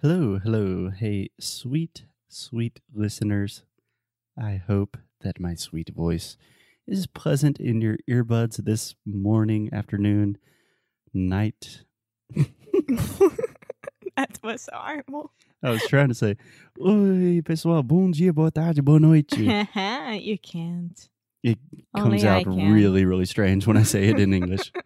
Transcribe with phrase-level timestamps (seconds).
[0.00, 0.90] Hello, hello.
[0.90, 3.64] Hey, sweet, sweet listeners.
[4.40, 6.36] I hope that my sweet voice
[6.86, 10.38] is pleasant in your earbuds this morning, afternoon,
[11.12, 11.82] night.
[14.16, 15.32] that was horrible.
[15.62, 16.36] I was trying to say,
[16.80, 19.36] Oi, pessoal, bom dia, boa tarde, boa noite.
[19.36, 21.08] you can't.
[21.42, 21.58] It
[21.94, 22.72] Only comes I out can.
[22.72, 24.72] really, really strange when I say it in English.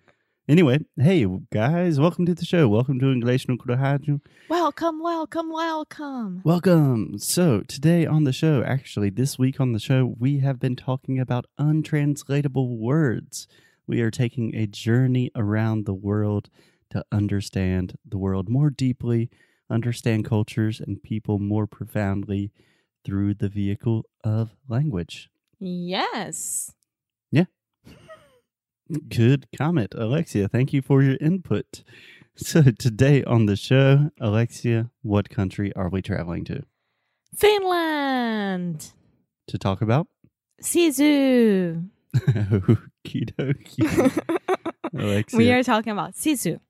[0.49, 2.69] Anyway, hey, guys, welcome to the show.
[2.69, 4.21] Welcome to English no Rádio.
[4.49, 6.43] Welcome, welcome, welcome.
[6.43, 7.17] Welcome.
[7.19, 11.21] So, today on the show, actually, this week on the show, we have been talking
[11.21, 13.47] about untranslatable words.
[13.87, 16.51] We are taking a journey around the world
[16.91, 19.31] to understand the world more deeply,
[19.71, 22.51] understand cultures and people more profoundly
[23.05, 25.31] through the vehicle of language.
[25.61, 26.73] Yes.
[29.09, 30.49] Good comment, Alexia.
[30.49, 31.83] Thank you for your input.
[32.37, 36.65] So, today on the show, Alexia, what country are we traveling to?
[37.35, 38.93] Finland.
[39.49, 40.09] To talk about?
[40.63, 41.89] Sisu.
[42.17, 44.23] Okie dokie.
[44.95, 45.39] Alexia.
[45.39, 46.61] we are talking about sisu.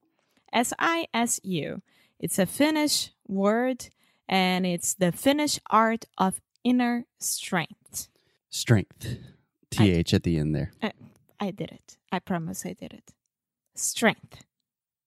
[0.52, 1.82] S I S U.
[2.20, 3.88] It's a Finnish word
[4.28, 8.08] and it's the Finnish art of inner strength.
[8.50, 9.16] Strength.
[9.70, 10.72] TH at the end there.
[10.82, 10.90] Uh,
[11.42, 11.96] I did it.
[12.12, 13.14] I promise I did it.
[13.74, 14.44] Strength.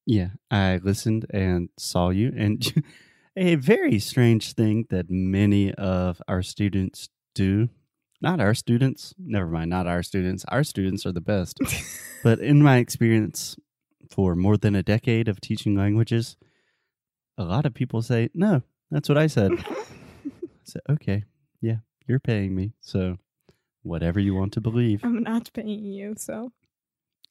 [0.05, 2.33] Yeah, I listened and saw you.
[2.35, 2.83] And
[3.37, 7.69] a very strange thing that many of our students do.
[8.19, 9.13] Not our students.
[9.17, 10.43] Never mind, not our students.
[10.49, 11.57] Our students are the best.
[12.23, 13.55] but in my experience,
[14.11, 16.35] for more than a decade of teaching languages,
[17.37, 18.61] a lot of people say, No,
[18.91, 19.51] that's what I said.
[19.69, 21.23] I said, Okay,
[21.61, 21.77] yeah,
[22.07, 22.73] you're paying me.
[22.81, 23.19] So
[23.85, 25.03] whatever you want to believe.
[25.03, 26.51] I'm not paying you, so.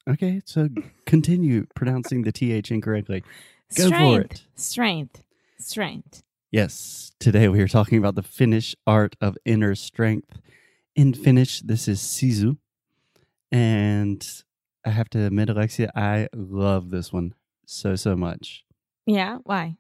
[0.09, 0.69] Okay, so
[1.07, 3.23] continue pronouncing the TH incorrectly.
[3.77, 4.45] Go for it.
[4.55, 5.23] Strength.
[5.59, 6.23] Strength.
[6.51, 10.39] Yes, today we are talking about the Finnish art of inner strength.
[10.95, 12.59] In Finnish, this is sisu.
[13.51, 14.25] And
[14.85, 17.35] I have to admit, Alexia, I love this one
[17.67, 18.65] so, so much.
[19.07, 19.39] Yeah.
[19.45, 19.77] Why?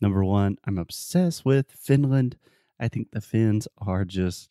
[0.00, 2.36] Number one, I'm obsessed with Finland.
[2.78, 4.50] I think the Finns are just,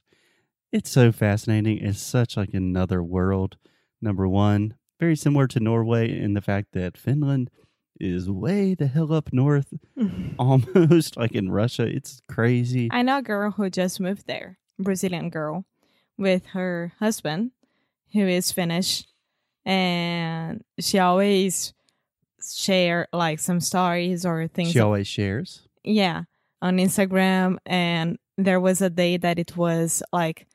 [0.76, 1.78] it's so fascinating.
[1.78, 3.56] It's such like another world.
[4.02, 7.50] Number one, very similar to Norway in the fact that Finland
[7.98, 9.74] is way the hell up north,
[10.38, 11.84] almost like in Russia.
[11.84, 12.90] It's crazy.
[12.92, 15.64] I know a girl who just moved there, Brazilian girl,
[16.18, 17.52] with her husband,
[18.12, 19.06] who is Finnish,
[19.66, 21.74] and she always
[22.54, 24.72] share like some stories or things.
[24.72, 25.62] She always shares.
[25.86, 26.24] yeah,
[26.62, 30.48] on Instagram, and there was a day that it was like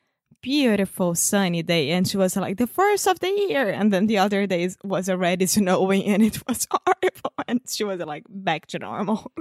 [0.43, 4.19] beautiful sunny day and she was like the first of the year and then the
[4.19, 8.79] other days was already snowing and it was horrible and she was like back to
[8.79, 9.31] normal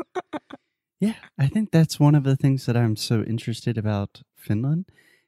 [1.02, 4.86] Yeah, I think that's one of the things that I'm so interested about Finland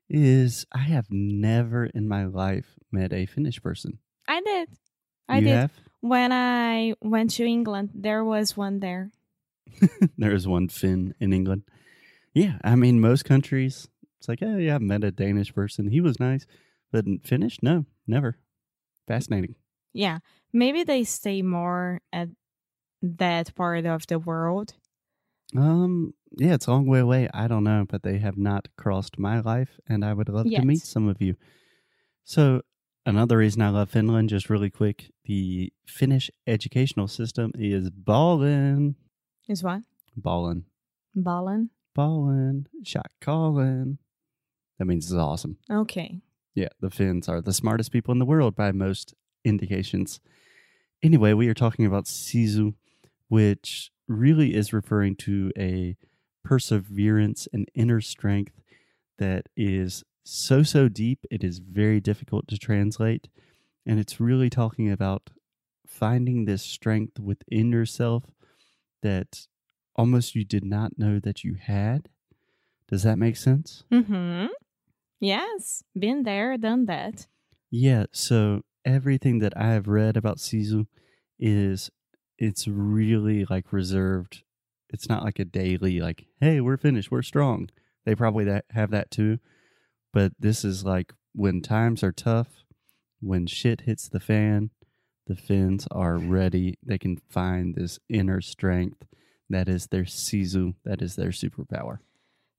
[0.09, 3.99] is I have never in my life met a Finnish person.
[4.27, 4.67] i did
[5.29, 5.71] i you did have?
[6.01, 9.11] When I went to England, there was one there.
[10.17, 11.63] there is one Finn in England.
[12.33, 13.88] Yeah, I mean most countries
[14.21, 15.87] it's like, oh yeah, I met a Danish person.
[15.89, 16.45] He was nice.
[16.91, 18.37] But in Finnish, no, never.
[19.07, 19.55] Fascinating.
[19.93, 20.19] Yeah,
[20.53, 22.29] maybe they stay more at
[23.01, 24.75] that part of the world.
[25.57, 27.29] Um, yeah, it's a long way away.
[27.33, 30.65] I don't know, but they have not crossed my life, and I would love to
[30.65, 31.35] meet some of you.
[32.23, 32.61] So,
[33.05, 38.95] another reason I love Finland, just really quick, the Finnish educational system is ballin',
[39.49, 39.81] Is what?
[40.15, 40.65] ballin',
[41.15, 41.71] Ballin?
[41.95, 43.97] ballin', shot callin'.
[44.79, 45.57] That means it's awesome.
[45.69, 46.21] Okay.
[46.55, 49.13] Yeah, the Finns are the smartest people in the world by most
[49.45, 50.19] indications.
[51.03, 52.73] Anyway, we are talking about Sisu,
[53.27, 55.95] which really is referring to a
[56.43, 58.53] perseverance and inner strength
[59.17, 63.27] that is so, so deep, it is very difficult to translate.
[63.85, 65.29] And it's really talking about
[65.88, 68.25] finding this strength within yourself
[69.01, 69.47] that
[69.95, 72.09] almost you did not know that you had.
[72.88, 73.83] Does that make sense?
[73.91, 74.47] Mm-hmm.
[75.21, 75.83] Yes.
[75.97, 77.27] Been there, done that.
[77.69, 80.88] Yeah, so everything that I have read about Sisu
[81.39, 81.89] is
[82.38, 84.44] it's really like reserved.
[84.89, 87.69] It's not like a daily like, hey, we're finished, we're strong.
[88.06, 89.39] They probably that have that too.
[90.12, 92.65] But this is like when times are tough,
[93.21, 94.71] when shit hits the fan,
[95.27, 96.77] the Finns are ready.
[96.83, 99.06] They can find this inner strength
[99.50, 102.00] that is their Sisu, that is their superpower.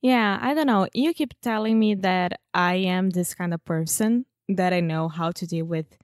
[0.02, 0.88] Yeah, I don't know.
[0.92, 5.30] You keep telling me that I am this kind of person that I know how
[5.30, 5.96] to deal with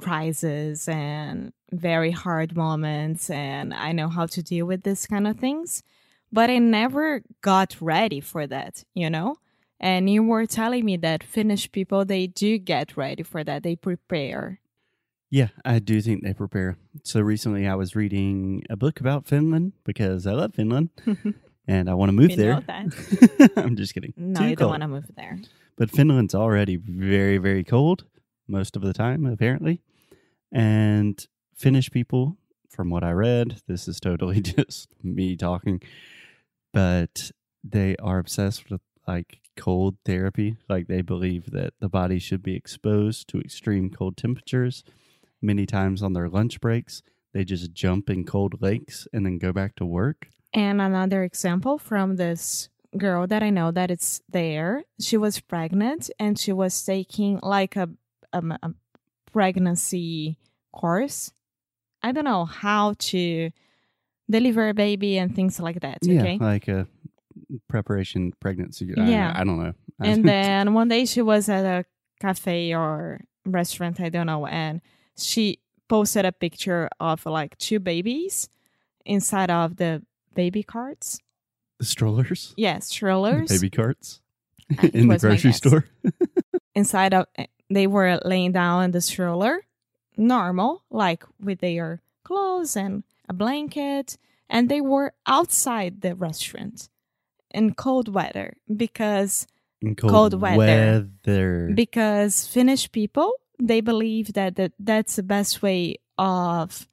[0.00, 5.36] crises and very hard moments and I know how to deal with this kind of
[5.38, 5.82] things.
[6.30, 9.36] but I never got ready for that, you know?
[9.80, 13.62] And you were telling me that Finnish people, they do get ready for that.
[13.62, 14.60] They prepare.
[15.30, 16.76] Yeah, I do think they prepare.
[17.02, 20.90] So recently I was reading a book about Finland because I love Finland
[21.68, 22.62] and I want to move We there.
[23.56, 24.14] I'm just kidding.
[24.16, 25.38] No, Too you don't want to move there.
[25.76, 28.04] But Finland's already very, very cold
[28.48, 29.82] most of the time, apparently.
[30.50, 31.24] And
[31.54, 32.38] Finnish people,
[32.70, 35.82] from what I read, this is totally just me talking,
[36.72, 37.30] but
[37.62, 40.56] they are obsessed with like cold therapy.
[40.68, 44.84] Like they believe that the body should be exposed to extreme cold temperatures.
[45.42, 47.02] Many times on their lunch breaks,
[47.34, 50.28] they just jump in cold lakes and then go back to work.
[50.54, 54.82] And another example from this girl that I know that it's there.
[55.00, 57.88] She was pregnant and she was taking like a,
[58.32, 58.70] um, a
[59.30, 60.38] pregnancy
[60.72, 61.32] course.
[62.02, 63.50] I don't know how to
[64.30, 65.98] deliver a baby and things like that.
[66.04, 66.34] Okay.
[66.40, 66.86] Yeah, like a
[67.68, 68.92] preparation pregnancy.
[68.96, 69.32] I- Yeah.
[69.34, 69.72] I, don't know.
[70.00, 71.84] and then one day she was at a
[72.20, 74.80] cafe or restaurant, I don't know, and
[75.16, 75.58] she
[75.88, 78.48] posted a picture of like two babies
[79.04, 80.02] inside of the
[80.38, 81.18] baby carts.
[81.80, 83.48] the strollers, Yes, strollers.
[83.50, 84.20] baby carts
[84.82, 85.84] Uh, in the grocery store.
[86.74, 87.26] inside of
[87.76, 89.56] they were laying down in the stroller
[90.16, 94.16] normal like with their clothes and a blanket
[94.50, 96.88] and they were outside the restaurant
[97.50, 98.48] in cold weather
[98.84, 99.46] because
[99.80, 101.08] In cold, Cold weather.
[101.26, 101.70] weather.
[101.74, 103.30] because finnish people
[103.72, 106.86] they believe that, that that's the best way of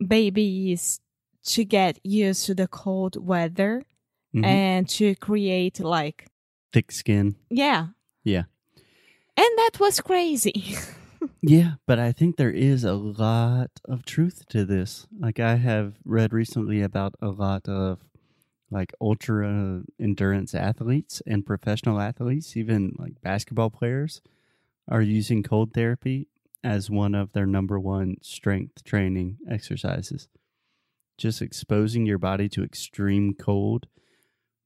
[0.00, 1.00] babies
[1.44, 3.82] to get used to the cold weather
[4.34, 4.44] Mhm.
[4.44, 6.26] and to create like
[6.72, 7.36] Thick skin.
[7.50, 7.88] yeah
[8.24, 8.44] Yeah.
[9.36, 10.76] and that was crazy
[11.40, 15.06] Yeah, but I think there is a lot of truth to this.
[15.18, 17.98] Like I have read recently about a lot of
[18.70, 24.20] like ultra endurance athletes and professional athletes, even like basketball players,
[24.88, 26.28] are using cold therapy
[26.62, 30.28] as one of their number one strength training exercises.
[31.16, 33.86] Just exposing your body to extreme cold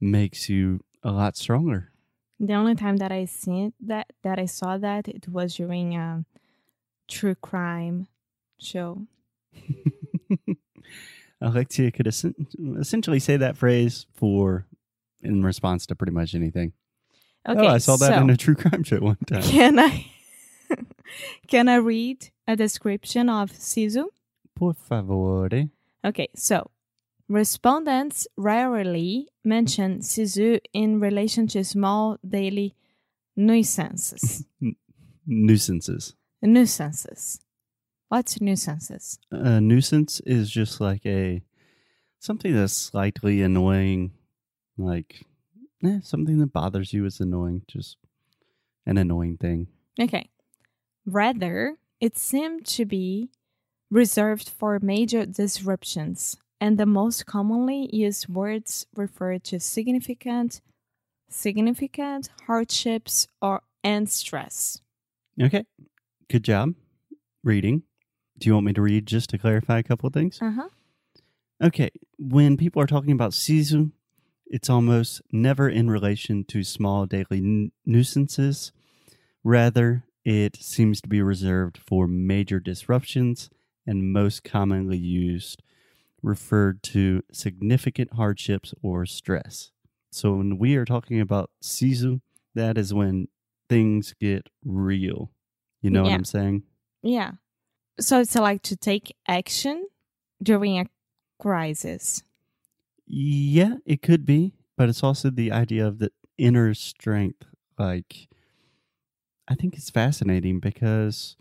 [0.01, 1.93] makes you a lot stronger.
[2.41, 6.25] The only time that I seen that that I saw that it was during a
[7.09, 8.07] true crime
[8.59, 9.07] show.
[11.41, 12.47] Alexia could essen-
[12.79, 14.67] essentially say that phrase for
[15.23, 16.73] in response to pretty much anything.
[17.47, 19.43] Oh, okay, oh, I saw that so in a true crime show one time.
[19.43, 20.07] can I
[21.49, 24.07] can I read a description of Sisu?
[24.55, 25.71] Por favore.
[26.05, 26.71] Okay, so
[27.29, 32.75] respondents rarely mention Sisu in relation to small daily
[33.37, 34.45] nuisances.
[35.31, 36.15] Nuisances.
[36.41, 37.41] nuisances.
[38.09, 39.19] What's nuisances?
[39.31, 41.43] A nuisance is just like a
[42.19, 44.13] something that's slightly annoying,
[44.79, 45.27] like
[45.85, 47.63] eh, something that bothers you is annoying.
[47.69, 47.99] Just
[48.87, 49.69] an annoying thing.
[50.01, 50.31] Okay.
[51.05, 53.31] Rather, it seemed to be
[53.91, 60.61] reserved for major disruptions, and the most commonly used words refer to significant,
[61.31, 64.81] significant hardships or and stress.
[65.41, 65.65] Okay,
[66.29, 66.75] good job
[67.45, 67.85] reading.
[68.39, 70.39] Do you want me to read just to clarify a couple of things?
[70.41, 70.69] Uh huh.
[71.63, 73.93] Okay, when people are talking about sisu,
[74.47, 78.73] it's almost never in relation to small daily nuisances.
[79.45, 83.51] Rather, it seems to be reserved for major disruptions
[83.89, 85.63] and most commonly used
[86.23, 89.71] referred to significant hardships or stress.
[90.11, 92.21] So when we are talking about sisu,
[92.55, 93.29] that is when
[93.69, 95.31] things get real.
[95.81, 96.65] You know what I'm saying?
[97.03, 97.33] Yeah.
[97.99, 99.87] So it's like to take action
[100.43, 100.87] during a
[101.39, 102.23] crisis.
[103.07, 107.47] Yeah, it could be, but it's also the idea of the inner strength.
[107.79, 108.29] Like,
[109.49, 111.38] I think it's fascinating because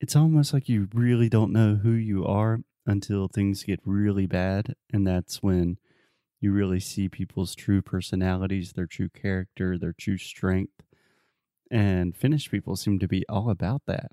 [0.00, 4.74] it's almost like you really don't know who you are until things get really bad.
[4.92, 5.78] And that's when
[6.40, 10.72] you really see people's true personalities, their true character, their true strength.
[11.70, 14.10] And Finnish people seem to be all about that.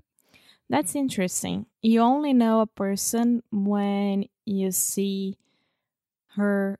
[0.70, 1.66] That's interesting.
[1.82, 5.38] You only know a person when you see
[6.36, 6.80] her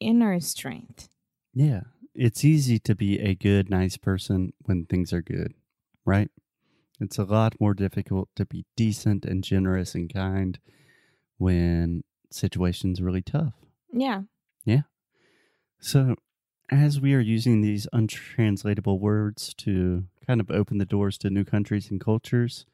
[0.00, 1.08] inner strength.
[1.54, 1.82] Yeah.
[2.12, 5.54] It's easy to be a good, nice person when things are good,
[6.04, 6.28] right?
[7.00, 10.58] It's a lot more difficult to be decent and generous and kind
[11.38, 13.54] when situations really tough.
[13.92, 14.22] Yeah.
[14.64, 14.82] Yeah.
[15.80, 16.16] So,
[16.70, 21.44] as we are using these untranslatable words to kind of open the doors to new
[21.44, 22.66] countries and cultures,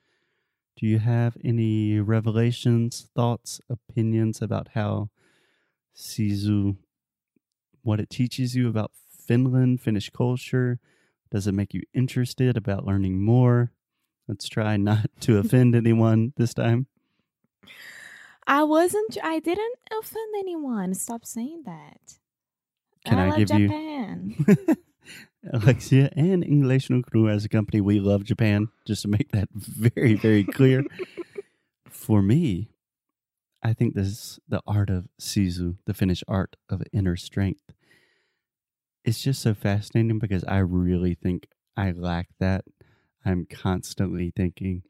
[0.77, 5.09] do you have any revelations, thoughts, opinions about how
[5.97, 6.77] Sisu,
[7.83, 8.91] what it teaches you about
[9.27, 10.79] Finland, Finnish culture.
[11.31, 13.73] Does it make you interested about learning more?
[14.29, 16.87] Let's try not to offend anyone this time.
[18.47, 19.19] I wasn't.
[19.23, 20.95] I didn't offend anyone.
[20.95, 22.19] Stop saying that.
[23.05, 24.37] Can I love give you- Japan.
[25.53, 29.49] Alexia and English no Crew as a company, we love Japan, just to make that
[29.55, 30.83] very, very clear.
[31.89, 32.69] For me,
[33.63, 37.63] I think this the art of Sisu, the Finnish art of inner strength.
[39.05, 42.65] It's just so fascinating because I really think I lack that.
[43.27, 44.83] I'm constantly thinking,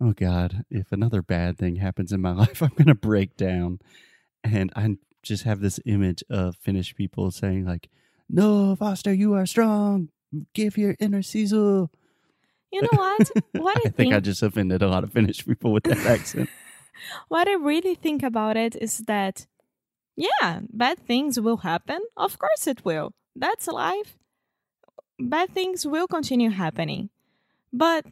[0.00, 3.80] oh God, if another bad thing happens in my life, I'm going to break down.
[4.42, 7.90] And I just have this image of Finnish people saying, like,
[8.28, 10.08] no, Foster, you are strong.
[10.54, 11.88] Give your inner Sisu.
[12.70, 13.30] You know what?
[13.52, 15.98] What I, I think think, I just offended a lot of Finnish people with that
[15.98, 16.48] accent.
[17.28, 19.46] what I really think about it is that,
[20.16, 22.00] yeah, bad things will happen.
[22.16, 23.12] Of course, it will.
[23.34, 24.16] That's life.
[25.18, 27.10] Bad things will continue happening,
[27.72, 28.06] but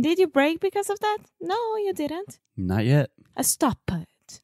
[0.00, 1.18] did you break because of that?
[1.40, 2.38] No, you didn't.
[2.56, 3.10] Not yet.
[3.36, 4.40] Uh, stop it.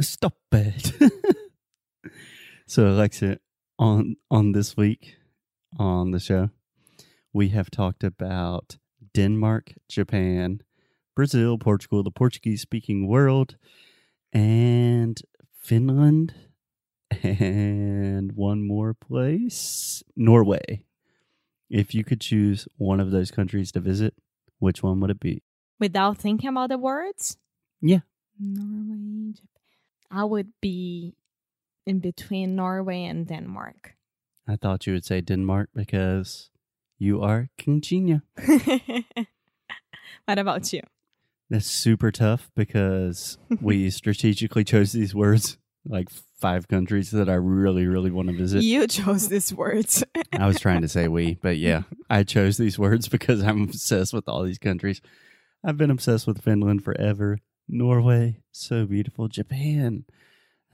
[0.00, 0.92] Stop it.
[2.66, 3.38] so, Alexa,
[3.78, 5.16] on on this week
[5.78, 6.50] on the show,
[7.32, 8.76] we have talked about
[9.14, 10.60] Denmark, Japan,
[11.14, 13.56] Brazil, Portugal, the Portuguese speaking world,
[14.32, 15.20] and
[15.50, 16.34] Finland,
[17.22, 20.82] and one more place, Norway.
[21.68, 24.14] If you could choose one of those countries to visit,
[24.58, 25.42] which one would it be?
[25.78, 27.36] Without thinking about the words?
[27.80, 28.00] Yeah.
[28.38, 29.48] Norway, Japan.
[30.10, 31.14] I would be
[31.86, 33.96] in between Norway and Denmark.
[34.48, 36.50] I thought you would say Denmark because
[36.98, 38.22] you are congenia.
[40.24, 40.82] what about you?
[41.50, 47.86] That's super tough because we strategically chose these words, like five countries that I really,
[47.86, 48.62] really want to visit.
[48.62, 50.04] You chose these words.
[50.32, 54.12] I was trying to say we, but yeah, I chose these words because I'm obsessed
[54.12, 55.00] with all these countries.
[55.64, 57.38] I've been obsessed with Finland forever.
[57.68, 59.26] Norway, so beautiful.
[59.28, 60.04] Japan,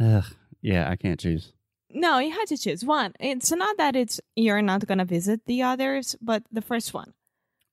[0.01, 0.25] ugh,
[0.61, 1.53] yeah, I can't choose.
[1.89, 3.13] no, you had to choose one.
[3.21, 7.13] It's not that it's you're not gonna visit the others, but the first one.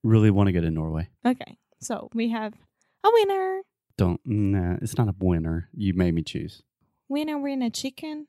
[0.02, 1.08] Really want to go to Norway.
[1.26, 2.54] Okay, so we have
[3.04, 3.60] a winner.
[3.98, 5.68] Don't, nah, it's not a winner.
[5.74, 6.62] You made me choose.
[7.10, 8.28] Winner, winner, chicken.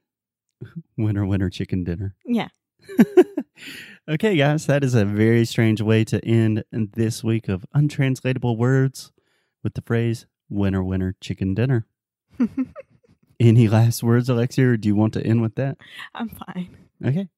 [0.98, 2.16] Winner, winner, chicken dinner.
[2.26, 2.48] Yeah.
[4.10, 9.12] okay, guys, that is a very strange way to end this week of untranslatable words
[9.64, 11.86] with the phrase winner, winner, chicken dinner.
[13.40, 15.78] Any last words, Alexia, or do you want to end with that?
[16.16, 16.76] I'm fine.
[17.06, 17.30] Okay.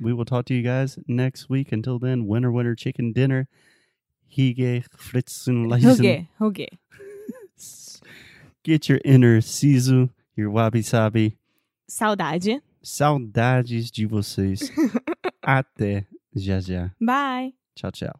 [0.00, 1.72] We will talk to you guys next week.
[1.72, 3.48] Until then, winner, winner, chicken dinner.
[4.32, 5.98] Hygge, fritzen, leisen.
[5.98, 6.68] Okay, okay.
[8.62, 11.38] Get your inner sisu, your wabi sabi.
[11.88, 12.62] Saudade.
[12.82, 14.70] Saudades de vocês.
[15.42, 16.90] Até já já.
[17.00, 17.54] Bye.
[17.74, 18.14] Tchau, tchau.